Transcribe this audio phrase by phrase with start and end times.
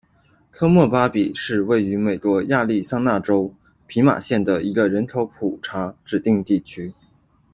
[0.49, 3.53] 科莫巴比是位于美国亚利桑那州
[3.85, 6.91] 皮马县的一个人口普查指定地区。